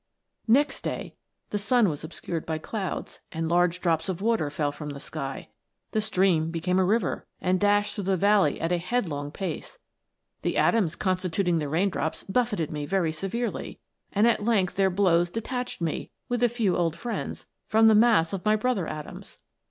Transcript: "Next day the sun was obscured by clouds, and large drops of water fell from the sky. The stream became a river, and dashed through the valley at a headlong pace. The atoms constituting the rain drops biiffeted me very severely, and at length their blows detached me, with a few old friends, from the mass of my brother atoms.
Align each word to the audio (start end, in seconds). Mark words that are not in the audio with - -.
"Next 0.47 0.81
day 0.83 1.13
the 1.51 1.59
sun 1.59 1.87
was 1.87 2.03
obscured 2.03 2.43
by 2.43 2.57
clouds, 2.57 3.19
and 3.31 3.47
large 3.47 3.79
drops 3.79 4.09
of 4.09 4.19
water 4.19 4.49
fell 4.49 4.71
from 4.71 4.89
the 4.89 4.99
sky. 4.99 5.49
The 5.91 6.01
stream 6.01 6.49
became 6.49 6.79
a 6.79 6.83
river, 6.83 7.27
and 7.39 7.59
dashed 7.59 7.93
through 7.93 8.05
the 8.05 8.17
valley 8.17 8.59
at 8.59 8.71
a 8.71 8.79
headlong 8.79 9.29
pace. 9.29 9.77
The 10.41 10.57
atoms 10.57 10.95
constituting 10.95 11.59
the 11.59 11.69
rain 11.69 11.91
drops 11.91 12.23
biiffeted 12.23 12.71
me 12.71 12.87
very 12.87 13.11
severely, 13.11 13.79
and 14.11 14.25
at 14.25 14.43
length 14.43 14.75
their 14.75 14.89
blows 14.89 15.29
detached 15.29 15.81
me, 15.81 16.09
with 16.27 16.41
a 16.41 16.49
few 16.49 16.75
old 16.75 16.95
friends, 16.95 17.45
from 17.67 17.87
the 17.87 17.93
mass 17.93 18.33
of 18.33 18.43
my 18.43 18.55
brother 18.55 18.87
atoms. 18.87 19.37